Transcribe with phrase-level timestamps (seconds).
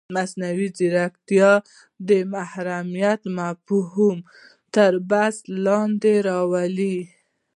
[0.15, 1.51] مصنوعي ځیرکتیا
[2.07, 4.17] د محرمیت مفهوم
[4.75, 6.97] تر بحث لاندې راولي.